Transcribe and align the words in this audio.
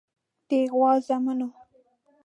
د 0.47 0.49
غوا 0.71 0.91
زامنو. 1.07 1.47